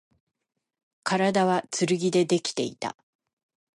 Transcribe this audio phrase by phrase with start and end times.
[1.03, 2.97] 体は剣でできていた